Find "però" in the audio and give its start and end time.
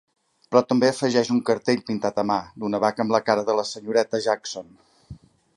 0.53-0.61